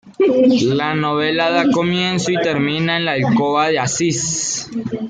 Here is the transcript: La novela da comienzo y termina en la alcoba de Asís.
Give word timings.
La 0.79 0.95
novela 0.95 1.51
da 1.51 1.69
comienzo 1.69 2.31
y 2.31 2.41
termina 2.41 2.97
en 2.97 3.05
la 3.05 3.11
alcoba 3.11 3.67
de 3.69 3.77
Asís. 3.77 4.67